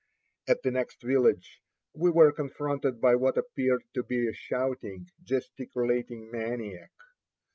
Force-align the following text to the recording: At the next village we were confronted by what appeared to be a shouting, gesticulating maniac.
At 0.47 0.63
the 0.63 0.71
next 0.71 1.03
village 1.03 1.61
we 1.93 2.09
were 2.09 2.31
confronted 2.31 2.99
by 2.99 3.13
what 3.13 3.37
appeared 3.37 3.83
to 3.93 4.01
be 4.01 4.27
a 4.27 4.33
shouting, 4.33 5.07
gesticulating 5.21 6.31
maniac. 6.31 6.89